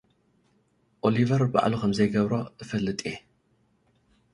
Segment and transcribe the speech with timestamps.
[1.07, 3.15] ኦሊቨር ባዕሉ ኸም ዘይገብሮ እፈልጥ እየ።